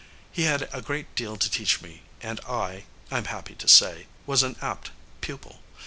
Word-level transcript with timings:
He 0.31 0.45
had 0.45 0.67
a 0.73 0.81
great 0.81 1.13
deal 1.13 1.37
to 1.37 1.47
teach 1.47 1.83
me 1.83 2.01
and 2.23 2.39
I, 2.47 2.85
I'm 3.11 3.25
happy 3.25 3.53
to 3.53 3.67
say, 3.67 4.07
was 4.25 4.41
an 4.41 4.55
apt 4.59 4.89
pupil. 5.21 5.59